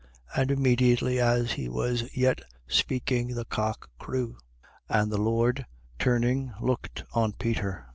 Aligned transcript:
And 0.35 0.49
immediately, 0.49 1.19
as 1.19 1.51
he 1.51 1.69
was 1.69 2.05
yet 2.17 2.41
speaking, 2.67 3.35
the 3.35 3.45
cock 3.45 3.87
crew. 3.99 4.39
22:61. 4.89 4.99
And 5.03 5.11
the 5.11 5.21
Lord 5.21 5.65
turning 5.99 6.53
looked 6.59 7.03
on 7.13 7.33
Peter. 7.33 7.85